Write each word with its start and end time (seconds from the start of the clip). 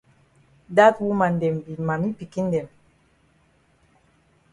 Dat 0.77 0.95
woman 1.03 1.33
dem 1.41 1.55
be 1.65 1.73
mami 1.87 2.09
pikin 2.19 2.45
dem. 2.53 2.67